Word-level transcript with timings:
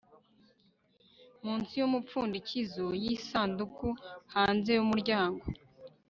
munsi 1.43 1.71
yumupfundikizo 1.79 2.85
yisanduku- 3.03 3.87
hanze 4.35 4.71
yumuryango 4.77 5.43